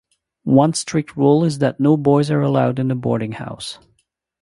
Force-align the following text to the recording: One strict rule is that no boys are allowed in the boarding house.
One 0.45 0.73
strict 0.73 1.15
rule 1.15 1.43
is 1.43 1.59
that 1.59 1.79
no 1.79 1.95
boys 1.95 2.31
are 2.31 2.41
allowed 2.41 2.79
in 2.79 2.87
the 2.87 2.95
boarding 2.95 3.33
house. 3.33 3.77